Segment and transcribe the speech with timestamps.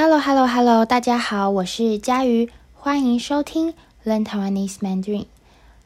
[0.00, 3.74] Hello，Hello，Hello，大家好，我是佳瑜，欢迎收听
[4.04, 5.26] Learn Taiwanese Mandarin。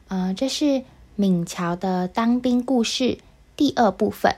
[0.07, 0.83] 呃，这是
[1.15, 3.17] 敏乔的当兵故事
[3.55, 4.35] 第二部分。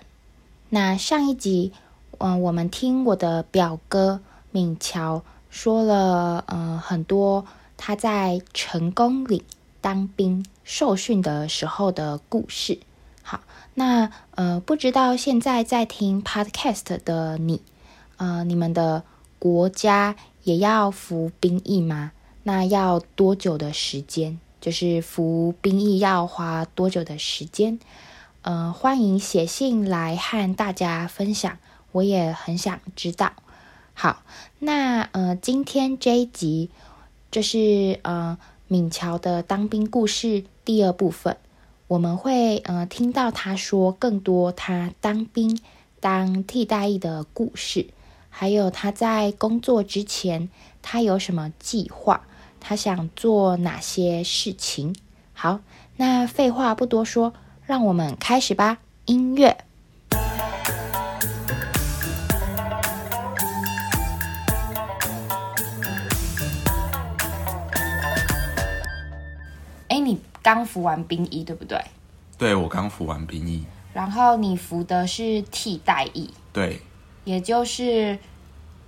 [0.70, 1.74] 那上一集，
[2.20, 7.46] 嗯、我们听我的表哥敏乔说了，呃，很多
[7.76, 9.44] 他在成功岭
[9.82, 12.80] 当兵受训的时候的故事。
[13.22, 13.42] 好，
[13.74, 17.62] 那呃，不知道现在在听 Podcast 的你，
[18.16, 19.04] 呃，你们的
[19.46, 22.14] 国家也要服兵役吗？
[22.42, 24.40] 那要多久的时间？
[24.60, 27.80] 就是服兵役要花多久的时间？
[28.42, 31.60] 呃，欢迎写信来和大家分享，
[31.92, 33.34] 我也很想知道。
[33.94, 34.24] 好，
[34.58, 36.72] 那呃，今天这一集
[37.30, 41.38] 就是呃，敏乔的当兵故事第二部分，
[41.86, 45.60] 我们会呃听到他说更多他当兵
[46.00, 47.90] 当替代役的故事。
[48.38, 50.50] 还有他在工作之前，
[50.82, 52.20] 他有什么计划？
[52.60, 54.94] 他想做哪些事情？
[55.32, 55.62] 好，
[55.96, 57.34] 那废话不多说，
[57.66, 58.80] 让我们开始吧。
[59.06, 59.56] 音乐。
[69.88, 71.82] 哎，你刚服完兵役，对不对？
[72.38, 73.64] 对，我刚服完兵役。
[73.94, 76.30] 然后你服的是替代役。
[76.52, 76.82] 对。
[77.26, 78.18] 也就是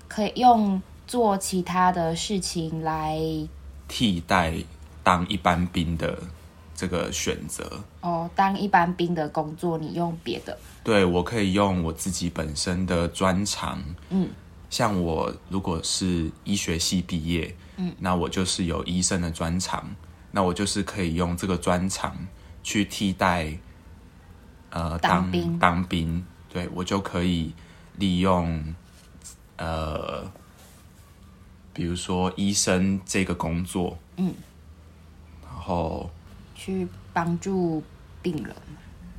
[0.08, 3.20] 可以用做其他的事情来
[3.88, 4.54] 替代
[5.04, 6.18] 当一般兵的
[6.76, 8.30] 这个选择哦。
[8.36, 10.58] 当一般兵的工作，你用别的？
[10.84, 13.84] 对，我可以用我自己本身的专长。
[14.10, 14.30] 嗯，
[14.70, 19.84] 像我如果是医学系毕业，嗯，那我就是有医生的专长，
[20.32, 22.16] 那我就是可以用这个专长
[22.62, 23.58] 去替代
[24.70, 27.52] 呃当当兵当兵，对，我就可以。
[27.98, 28.76] 利用，
[29.58, 30.24] 呃，
[31.74, 34.34] 比如说医生这个工作，嗯，
[35.44, 36.10] 然后
[36.56, 37.84] 去帮助
[38.22, 38.56] 病人，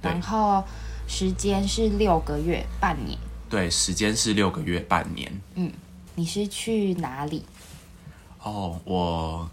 [0.01, 0.65] 然后
[1.09, 3.19] 时间是六个月，半年。
[3.51, 5.41] 对，时间是六个月，半年。
[5.55, 5.73] 嗯，
[6.15, 7.45] 你是去哪里？
[8.43, 9.51] 哦，我，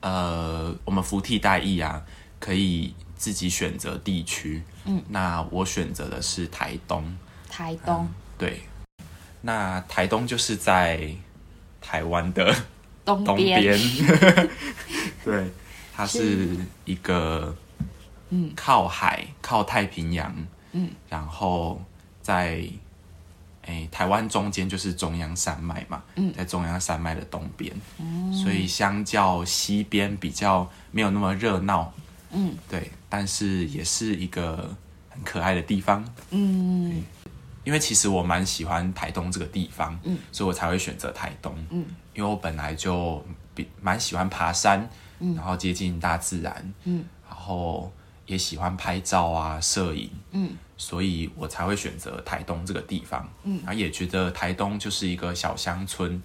[0.00, 2.04] 呃，我们服替代役啊，
[2.40, 4.62] 可以自己选择地区。
[4.84, 7.16] 嗯，那我选择的是台东。
[7.48, 8.04] 台东。
[8.04, 8.60] 嗯对，
[9.42, 11.10] 那台东就是在
[11.80, 12.54] 台湾的
[13.04, 13.76] 东东边。
[15.24, 15.50] 对，
[15.94, 17.54] 它是一个
[18.30, 18.52] 嗯。
[18.54, 20.34] 靠海、靠太平洋，
[20.72, 21.82] 嗯，然后
[22.22, 22.62] 在
[23.62, 31.92] 诶台湾中间就是中央山脉嘛，嗯，在中央山脉的东边，嗯，所以相较西边比较没有那么热闹，
[32.30, 34.74] 嗯，对，但是也是一个
[35.10, 37.02] 很可爱的地方，嗯。
[37.68, 41.84] 因为其实我蛮喜欢台东这个地方，嗯，所以我才会选择台东，嗯，
[42.14, 43.22] 因为我本来就
[43.54, 47.92] 比蛮喜欢爬山，嗯，然后接近大自然，嗯，然后
[48.24, 56.22] 也喜欢拍照啊、摄影，嗯，所以我才会选择台东这个地方，嗯，然后也觉得台东就是一个小乡村，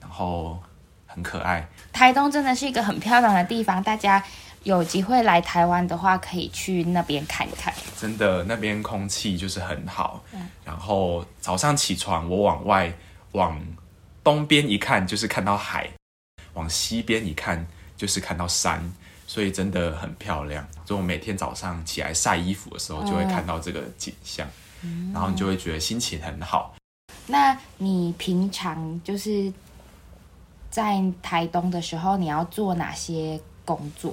[0.00, 0.62] 然后
[1.04, 1.68] 很可爱。
[1.92, 4.22] 台东真的是一个很漂亮的地方，大家。
[4.66, 7.72] 有机会来台湾的话，可以去那边看一看。
[7.96, 10.24] 真的，那边空气就是很好。
[10.32, 10.44] 嗯。
[10.64, 12.92] 然后早上起床，我往外
[13.30, 13.56] 往
[14.24, 15.86] 东边一看，就是看到海；
[16.54, 17.64] 往西边一看，
[17.96, 18.92] 就是看到山。
[19.28, 20.66] 所以真的很漂亮。
[20.84, 24.48] 所以我每天早上起来晒衣服的时候，就会看到这个景象。
[24.82, 25.12] 嗯。
[25.14, 26.74] 然后你就会觉得心情很好。
[27.28, 29.52] 那你平常就是
[30.68, 34.12] 在台东的时候，你要做哪些工作？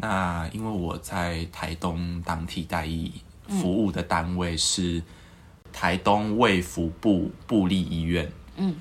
[0.00, 3.12] 那因为我在台东当替代役
[3.48, 5.02] 服务的单位是
[5.72, 8.76] 台东卫福部部立医院，嗯，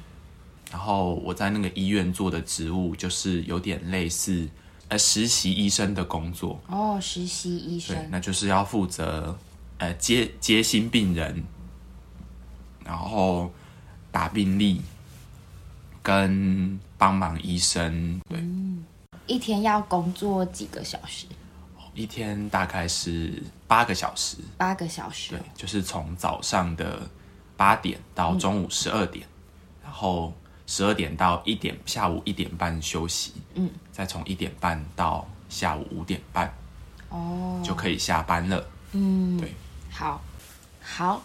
[0.72, 4.47] 然后我在那个医院做的职务就是有点类似
[4.89, 7.79] 呃实习医生的工作哦，实习医。
[7.79, 9.35] 生，对，那就是要负责
[9.79, 11.44] 呃接接新病人，
[12.85, 13.51] 然后
[14.11, 14.81] 打病历
[16.03, 18.40] 跟帮忙医生，对。
[18.40, 18.85] 嗯
[19.28, 21.26] 一天要工作几个小时？
[21.94, 24.38] 一天大概是八个小时。
[24.58, 27.02] 八个小时，对，就是从早上的
[27.56, 30.32] 八点到中午十二点，嗯，然后
[30.68, 36.53] 十二点到一点，下午一点半休息，嗯，再从一点半到下午五点半，
[37.09, 38.64] 哦，就可以下班了。
[38.91, 39.53] 嗯，对，
[39.90, 40.22] 好，
[40.82, 41.23] 好，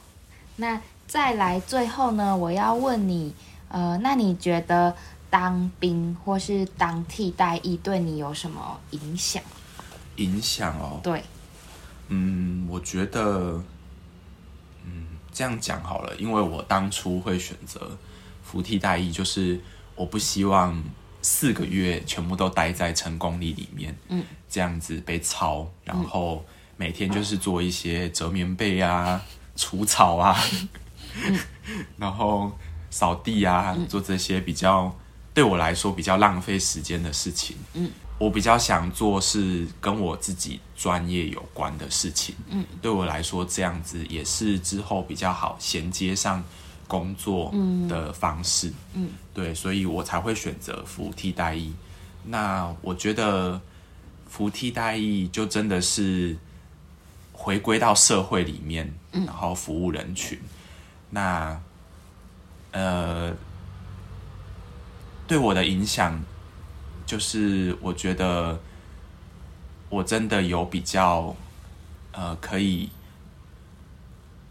[0.56, 3.34] 那再来最后呢，我要问你，
[3.68, 4.96] 呃，那你觉得？
[5.32, 9.42] 当兵或是当替代役对你有什么影响？
[10.16, 11.22] 影响哦，对，
[12.08, 13.64] 嗯，我觉得，
[14.84, 17.96] 嗯，这样讲好了，因为我当初会选择
[18.44, 19.58] 服替代役，就是
[19.94, 20.84] 我不希望
[21.22, 26.44] 四个月全部都待在成功里里面，嗯，这样子被操，然后
[26.76, 29.18] 每天就是做一些折棉被啊、
[29.56, 30.38] 除草啊，
[31.24, 31.38] 嗯、
[31.96, 32.52] 然后
[32.90, 34.94] 扫地啊，做这些比较
[35.34, 37.90] 对我来说比较浪费时间的事情，嗯。
[38.18, 46.44] 我比较想做是跟我自己专业有关的事情，嗯，对我来说这样子也是之后比较好衔接上
[46.86, 47.52] 工作
[47.88, 51.74] 的方式，嗯，嗯对，所以我才会选择服替代役。
[52.24, 53.60] 那我觉得
[54.28, 56.36] 服替代役就真的是
[57.32, 60.38] 回归到社会里面，然后服务人群。
[61.10, 61.60] 那
[62.70, 63.34] 呃，
[65.32, 66.22] 对我的影响。
[67.06, 68.60] 就是我觉得
[69.88, 71.34] 我真的有比较，
[72.12, 72.90] 呃，可以，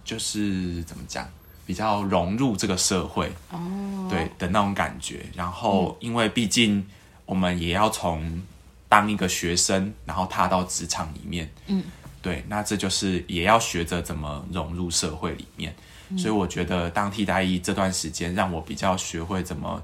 [0.04, 1.28] 就是怎么讲，
[1.68, 5.26] 比较融入这个社会，哦，对的那种感觉。
[5.36, 6.84] 然后，因为毕竟
[7.26, 8.42] 我们也要从
[8.90, 11.84] 当一个学生，然后踏到职场里面，嗯，
[12.24, 15.76] 对，那这就是也要学着怎么融入社会里面。
[16.18, 19.82] 所以，我觉得当替代役这段时间，让我比较学会怎么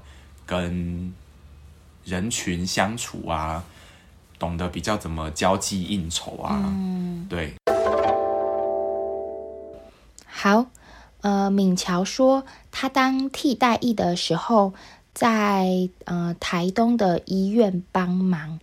[0.48, 1.12] 跟。
[2.04, 3.62] 人群相处啊，
[4.38, 7.52] 懂得比较怎么交际应酬啊，嗯，对。
[10.24, 10.64] 好，
[11.20, 14.72] 呃，敏乔说他当替代役的时候，
[15.12, 18.58] 在呃台东的医院帮忙。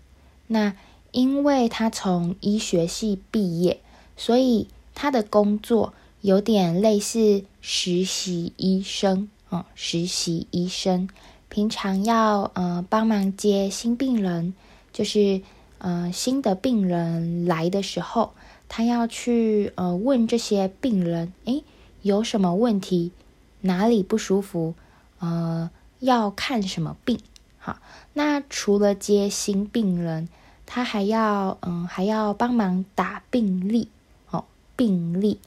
[0.48, 0.74] 那
[1.12, 3.80] 因为他从医学系毕业，
[4.18, 11.08] 所以他的工作有点类似实习医生，嗯，实习医生。
[11.56, 14.54] 平常要呃帮忙接新病人，
[14.92, 15.42] 就是
[15.78, 18.34] 呃新的病人来的时候，
[18.68, 21.64] 他要去呃问这些病人，诶，
[22.02, 23.14] 有什么问题，
[23.62, 24.74] 哪里不舒服，
[25.20, 27.22] 呃要看什么病。
[27.58, 27.78] 好，
[28.12, 30.28] 那除了接新病人，
[30.66, 33.88] 他还要嗯、还要帮忙打病历，
[34.30, 34.44] 哦
[34.76, 35.40] 病历，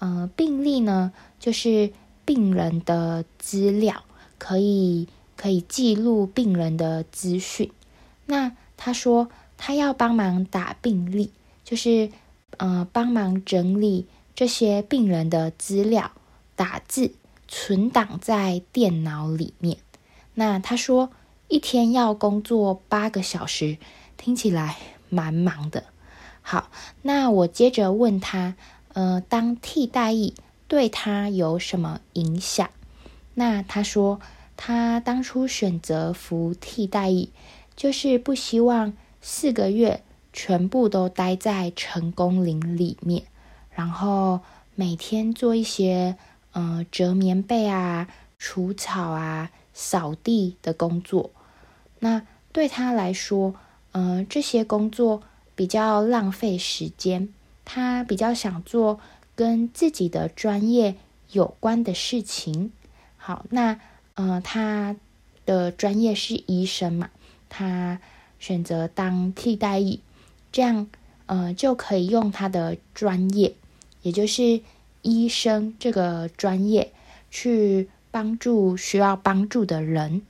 [0.00, 1.90] 呃病历呢就是
[2.26, 4.02] 病人的资料，
[4.36, 5.08] 可以。
[5.36, 7.70] 可以记录病人的资讯。
[8.24, 11.30] 那他说他要帮忙打病历，
[11.64, 12.10] 就是
[12.56, 16.10] 呃帮忙整理这些病人的资料，
[16.56, 17.14] 打字
[17.46, 19.78] 存档在电脑里面。
[20.34, 21.10] 那他说
[21.48, 23.78] 一天要工作八个小时，
[24.16, 24.76] 听起来
[25.08, 25.84] 蛮忙的。
[26.42, 26.70] 好，
[27.02, 28.56] 那我接着问他，
[28.94, 30.34] 呃，当替代役
[30.66, 32.68] 对他有什么影响？
[33.34, 34.20] 那他说。
[34.56, 37.30] 他当初选择服替代役，
[37.76, 43.24] 就是不希望四个月全部都待在成功林里面，
[43.70, 44.40] 然后
[44.74, 46.16] 每天做一些
[46.52, 48.08] 呃折棉被啊、
[48.38, 51.30] 除草啊、扫地的工作。
[51.98, 53.54] 那对他来说，
[53.92, 55.22] 呃，这些工作
[55.54, 57.28] 比较浪费时间，
[57.66, 59.00] 他比较想做
[59.34, 60.94] 跟自己的专业
[61.32, 62.72] 有关的事情。
[63.18, 63.78] 好，那。
[64.16, 64.96] 呃，他
[65.44, 67.10] 的专业是医生嘛，
[67.48, 68.00] 他
[68.38, 70.00] 选择当替代役，
[70.50, 70.88] 这样
[71.26, 73.54] 呃就可以用他的专业，
[74.00, 74.62] 也就是
[75.02, 76.92] 医生这个专业，
[77.30, 80.22] 去帮助需要帮助的人，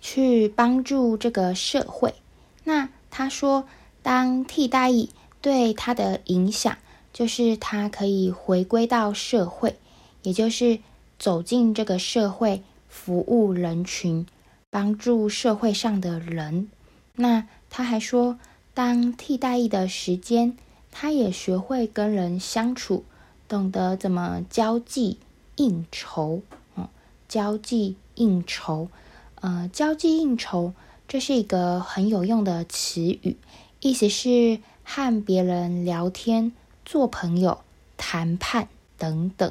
[0.00, 2.14] 去帮助这个社会。
[2.62, 3.66] 那他说，
[4.02, 6.78] 当替代役对他的影响，
[7.12, 9.76] 就是他可以回归到社会，
[10.22, 10.78] 也就是
[11.18, 12.62] 走进这个社会。
[12.92, 14.26] 服务人群，
[14.68, 16.68] 帮助社会上的人。
[17.16, 18.38] 那他还说，
[18.74, 20.58] 当替代役的时间，
[20.90, 23.04] 他也学会跟人相处，
[23.48, 25.16] 懂得怎么交际
[25.56, 26.42] 应酬。
[26.76, 26.86] 嗯，
[27.26, 28.88] 交际应酬，
[29.36, 30.74] 呃，交际应酬，
[31.08, 33.38] 这是一个很有用的词语，
[33.80, 36.52] 意思是和别人聊天、
[36.84, 37.62] 做朋友、
[37.96, 38.68] 谈判
[38.98, 39.50] 等等。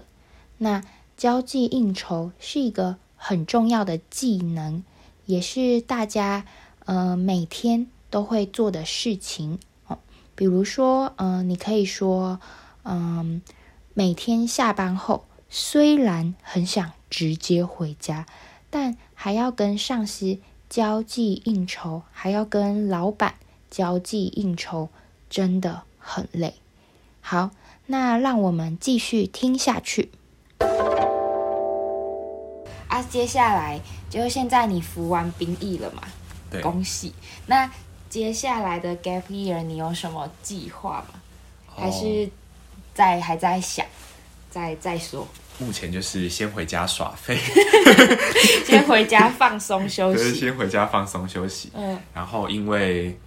[0.60, 0.84] 那
[1.18, 2.98] 交际应酬是一个。
[3.24, 4.84] 很重要的技能，
[5.28, 6.44] 也是大家
[6.86, 10.00] 呃每天都会做的事情哦。
[10.34, 12.40] 比如说，嗯、你可以说，
[12.82, 13.44] 嗯、
[13.94, 18.26] 每天下班后虽然很想直接回家，
[18.72, 23.36] 但还要跟上司交际应酬，还要跟老板
[23.70, 24.90] 交际应酬，
[25.30, 26.56] 真的很累。
[27.22, 27.52] 好，
[27.86, 30.10] 那让我们继续听下去。
[32.92, 33.80] 啊，接下来
[34.10, 36.04] 就现在你服完兵役了嘛？
[36.50, 37.14] 对，恭喜。
[37.46, 37.72] 那
[38.10, 41.22] 接下来的 gap year 你有什么计划吗？
[41.74, 42.30] 还是
[42.94, 43.86] 在还在想，
[44.50, 45.26] 再再说？
[45.58, 47.38] 目前就是先回家耍废，
[48.68, 51.72] 先回家放松休息， 先回家放松休息。
[51.74, 53.18] 嗯，然后因为，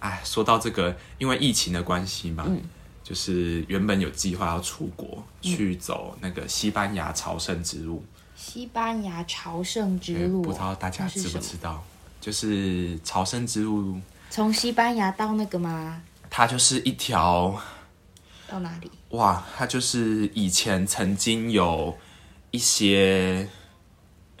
[0.00, 2.60] 哎，说到这个，因为疫情的关系嘛，嗯，
[3.04, 8.04] 就是原本有计划要出国去走那个西班牙朝圣之路。
[8.36, 11.82] 西班牙朝圣之路，不知道大家知不知道？
[12.20, 13.98] 就是朝圣之路，
[14.30, 16.02] 从西班牙到那个吗？
[16.28, 17.60] 它就是一条。
[18.48, 18.90] 到哪里？
[19.10, 21.96] 哇，它就是以前曾经有
[22.50, 23.48] 一些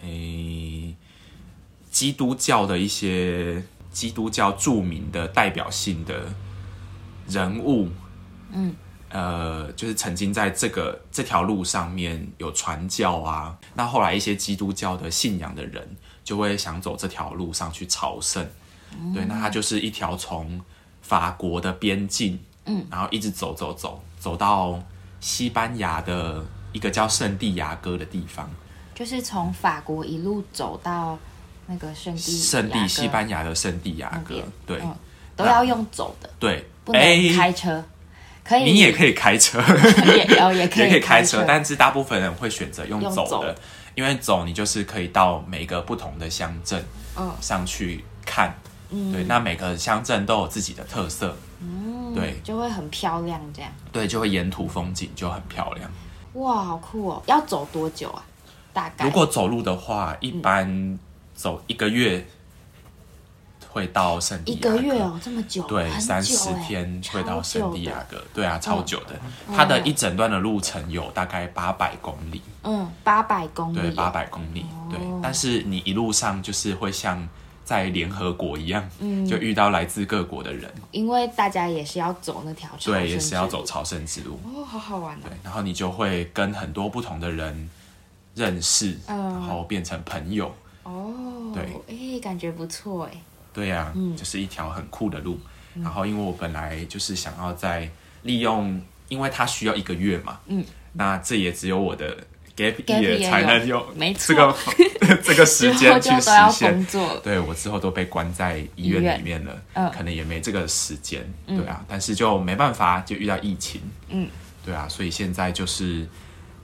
[0.02, 0.94] 诶
[1.90, 6.32] 基督教的一些基督教著名的代表性的
[7.28, 7.88] 人物，
[8.52, 8.76] 嗯，
[9.16, 13.56] 呃，就是曾经在这个这条路上面有传教啊。
[13.74, 15.88] 那后来一些基督教的信仰的人
[16.22, 18.46] 就会想走这条路上去朝圣，
[18.92, 20.60] 嗯，对，那它就是一条从
[21.00, 22.38] 法国的边境。
[22.68, 24.76] 嗯，然后一直走走走，走到
[25.20, 28.50] 西班牙的一个叫圣地亚哥的地方，
[28.92, 31.16] 就是从法国一路走到
[31.66, 34.92] 那个圣地圣地西班牙的圣地亚哥，对、嗯，
[35.36, 37.00] 都要用走的，对，不能
[37.36, 37.84] 开车，
[38.46, 39.60] 可以，你也可以开车，
[40.06, 43.60] 也也可以，也可以 开车，但是大部分人会选择用走的，走
[43.94, 46.84] 因为走你就是可以到每个不同的乡镇，
[47.16, 48.54] 嗯，上去看，
[48.90, 51.34] 嗯，对，那每个乡镇都有自己的特色。
[51.60, 53.70] 嗯，对，就会很漂亮，这样。
[53.90, 55.90] 对，就会沿途风景就很漂亮。
[56.34, 57.22] 哇，好酷哦！
[57.26, 58.22] 要走多久啊？
[58.74, 59.06] 大概？
[59.06, 60.98] 如果走路的话，一般
[61.34, 62.26] 走一个月
[63.70, 64.74] 会到圣地亚哥。
[64.74, 65.62] 一个月哦，这么久？
[65.64, 68.22] 对，三十天会到圣地亚哥。
[68.34, 69.18] 对啊，超久的。
[69.54, 72.42] 它的一整段的路程有大概八百公里。
[72.62, 73.78] 嗯，八百公里。
[73.78, 74.66] 对，八百公里。
[74.90, 77.28] 对，但是你一路上就是会像。
[77.66, 84.38] 在联合国一样，嗯，就遇到来自各国的人，因为大家也是要走那条对，也是要走朝圣之路。
[84.44, 85.20] 哦，好好玩哦。
[85.24, 87.68] 对，然后你就会跟很多不同的人
[88.36, 90.54] 认识，嗯，然后变成朋友。
[90.84, 91.12] 哦，
[91.52, 93.20] 对，哎，感觉不错哎。
[93.56, 95.40] 对呀，嗯，就是一条很酷的路。
[95.82, 97.90] 然后，因为我本来就是想要在
[98.22, 102.16] 利用，因为它需要一个月嘛，嗯，那这也只有我的。
[102.56, 103.84] gap year 才能用
[104.18, 104.56] 这个
[105.22, 106.86] 这个时间去实现。
[107.22, 114.26] 对，我之后都被关在医院里面了，嗯，可能也没这个时间，对啊，但是就没办法，就遇到疫情，嗯，
[114.64, 116.08] 对啊，所以现在就是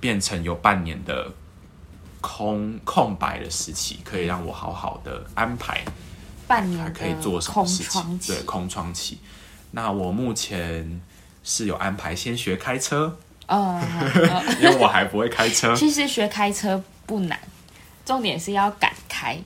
[0.01, 1.31] 变成有半年的
[2.23, 5.85] 空空白的时期，可以让我好好的安排，
[6.53, 8.19] 半年还可以做什么事情？
[8.27, 9.19] 对，空窗期。
[9.71, 11.01] 那我目前
[11.43, 13.17] 是有安排先学开车。
[13.47, 13.81] 嗯，
[14.61, 15.75] 因为我还不会开车。
[15.75, 17.39] 其实学开车不难，
[18.05, 19.39] 重点是要敢开。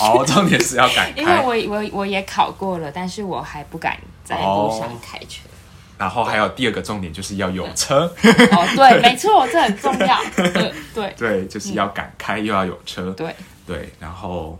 [0.00, 1.20] 哦，重点是要敢 开。
[1.20, 5.42] 因为我我我也考过了，但是我还不敢在路上开车。
[5.46, 5.52] 哦、
[5.98, 8.06] 然后还有第二个重点就是要有车。
[8.06, 10.18] 哦，对，没错，这很重要。
[10.34, 13.10] 对对 对，就是要敢开，嗯、又要有车。
[13.10, 14.58] 对对，然后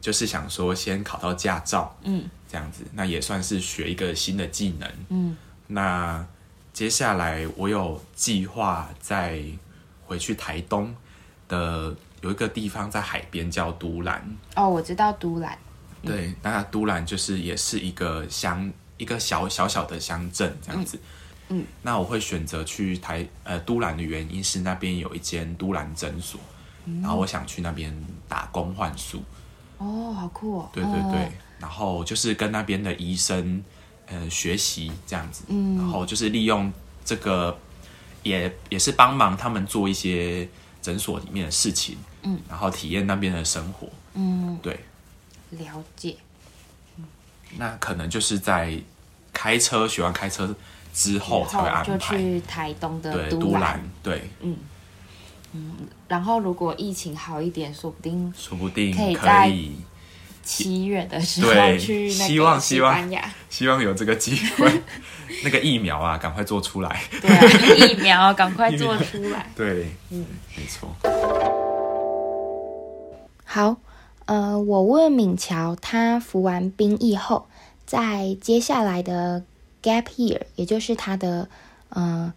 [0.00, 4.90] 就是想说先考到驾照，嗯，这样子，那也算是学一个新的技能。
[5.08, 6.26] 嗯，那。
[6.72, 9.42] 接下来我有计划再
[10.06, 10.94] 回去台东
[11.48, 15.58] 的有一个地方在海边叫都兰哦，我知道都兰。
[16.02, 20.98] 对，那都兰就是也是一个乡，一个小小小的乡镇这样子。
[21.48, 26.40] 嗯，那我会选择去台呃都兰的原因是那边有一间都兰诊所，
[27.02, 27.92] 然后我想去那边
[28.28, 29.22] 打工换宿。
[29.80, 30.70] 哦，好酷哦！
[30.72, 33.62] 对对对，然后就是跟那边的医生。
[34.12, 36.72] 呃，学习这样子，嗯，然后就是利用
[37.04, 37.56] 这个
[38.24, 40.48] 也，也也是帮忙他们做一些
[40.82, 44.80] 诊所里面的事情，嗯，然后体验那边的生活，嗯，对，
[45.50, 46.16] 了解，
[46.96, 47.04] 嗯，
[47.56, 48.76] 那可能就是在
[49.32, 50.52] 开车学完开车
[50.92, 53.14] 之后才会安排，就去台东的
[53.60, 54.56] 兰，对，嗯
[55.52, 55.72] 嗯，
[56.08, 59.52] 然后如果疫情好一点，说不定说不定可以在。
[60.42, 63.10] 七月的时候去那个希望希望
[63.50, 64.82] 希望有这个机会，
[65.44, 67.02] 那个疫苗啊，赶快做出来。
[67.20, 67.44] 对啊，
[67.76, 69.46] 疫苗赶快做出来。
[69.54, 70.24] 对，嗯，
[70.56, 70.88] 没错。
[73.44, 73.76] 好，
[74.24, 77.46] 呃，我问敏乔，他服完兵役后，
[77.84, 79.44] 在接下来的
[79.82, 81.48] gap year，也就是他的
[81.90, 82.32] 呃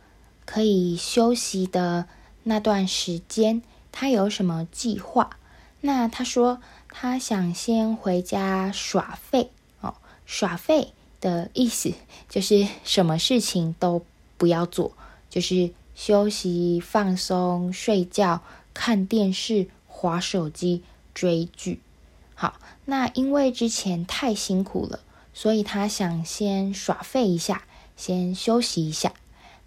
[0.46, 2.05] 可以休息的
[2.43, 5.38] 那段时间，他有什么计划？
[5.81, 6.62] 那他说。
[6.95, 9.50] 他想先回家耍废
[9.81, 9.95] 哦，
[10.27, 11.91] 耍废的意思
[12.29, 14.05] 就是什么事情都
[14.38, 14.91] 不要做，
[15.27, 18.43] 就是休息、放松、睡觉、
[18.75, 20.83] 看电视、滑手机、
[21.15, 21.81] 追剧。
[22.35, 25.00] 好，那因为之前太辛苦了，
[25.33, 27.63] 所以他想先耍废一下，
[27.97, 29.13] 先休息一下。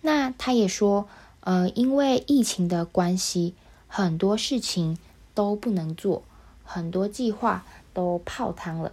[0.01, 1.09] 那他也说，
[1.47, 3.55] 呃，因为疫情的关系，
[3.87, 4.99] 很多事情
[5.33, 6.25] 都不能做，
[6.65, 8.91] 很多计划都泡汤了，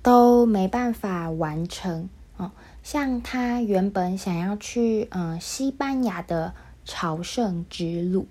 [0.00, 2.08] 都没办法完成。
[2.36, 2.52] 哦，
[2.84, 8.28] 像他原本想要去呃西班牙的朝圣之路，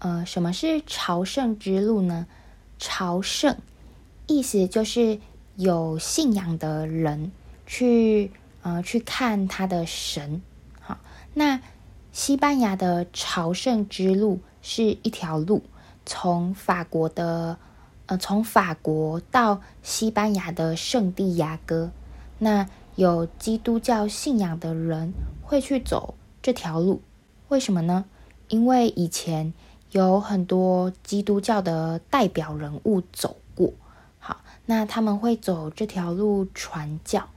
[0.00, 2.26] 呃，什么是朝圣之路呢？
[2.80, 3.56] 朝圣
[4.26, 5.20] 意思就是
[5.54, 7.30] 有信仰的人
[7.64, 10.42] 去呃去看他的神。
[10.80, 10.98] 好，
[11.34, 11.60] 那
[12.18, 15.62] 西班牙的朝圣之路是一条路，
[16.04, 17.56] 从法国的
[18.06, 21.92] 呃从法国到西班牙的圣地亚哥，
[22.40, 22.68] 那。
[22.96, 27.00] 有基督教信仰的人会去走这条路，
[27.46, 28.06] 为什么呢？
[28.48, 29.54] 因为以前
[29.92, 33.72] 有很多基督教的代表人物走过。
[34.18, 37.28] 好，那他们会走这条路传教，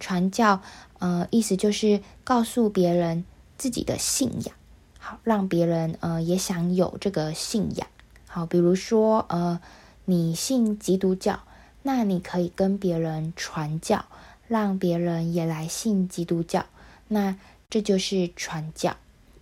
[0.00, 0.60] 传教，
[0.98, 3.24] 呃，意思就是告诉别人
[3.64, 4.54] 自己的信仰，
[4.98, 7.88] 好，让别人呃也想有这个信仰。
[8.26, 9.58] 好，比如说呃，
[10.04, 11.40] 你信基督教，
[11.80, 14.04] 那你可以跟别人传教。
[14.48, 16.66] 让别人也来信基督教，
[17.08, 17.38] 那
[17.70, 18.98] 这就是传教。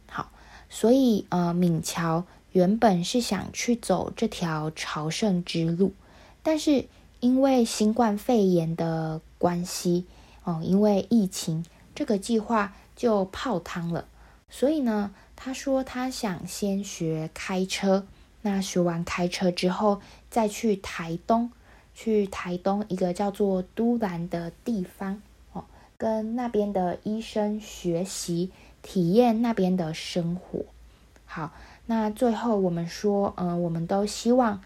[0.09, 0.31] 好，
[0.71, 5.93] 所以呃，敏乔原本是想去走这条朝圣之路，
[6.45, 6.87] 但是
[7.19, 10.07] 因为新冠肺炎的关系，
[10.45, 11.65] 哦、因为疫情，
[11.97, 14.05] 这个计划就泡汤了。
[14.53, 18.07] 所以呢，他说他想先学开车，
[18.43, 21.51] 那学完开车之后，再去台东。
[21.95, 25.21] 去台东一个叫做都兰的地方
[25.53, 25.67] 哦，
[25.99, 30.65] 跟那边的医生学习，体验那边的生活。
[31.27, 31.53] 好，
[31.85, 34.63] 那最后我们说，嗯、呃，我们都希望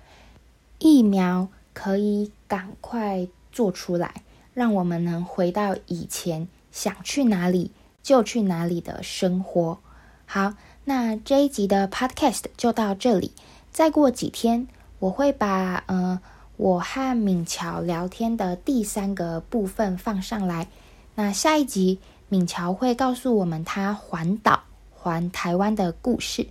[0.78, 4.22] 疫苗可以赶快做出来，
[4.54, 7.72] 让我们能回到以前想去哪里
[8.06, 9.80] 就去哪里的生活。
[10.26, 13.32] 好，那这一集的 Podcast 就到这里。
[13.72, 14.68] 再过几天，
[15.00, 16.20] 我会把呃。
[16.58, 20.68] 我和敏乔聊天的第三个部分放上来，
[21.14, 21.98] 那下一集
[22.30, 26.46] 敏乔会告诉我们他环岛环台湾的故事。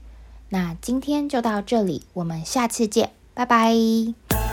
[0.49, 4.44] 那今天就到这里，我们下次见，拜拜。